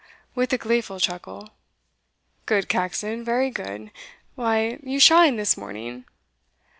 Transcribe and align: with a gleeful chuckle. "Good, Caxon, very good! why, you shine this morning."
with 0.33 0.51
a 0.51 0.57
gleeful 0.57 0.99
chuckle. 0.99 1.51
"Good, 2.47 2.67
Caxon, 2.67 3.23
very 3.23 3.51
good! 3.51 3.91
why, 4.33 4.79
you 4.81 4.99
shine 4.99 5.35
this 5.35 5.55
morning." 5.55 6.05